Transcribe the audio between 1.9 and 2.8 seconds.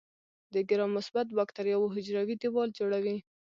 حجروي دیوال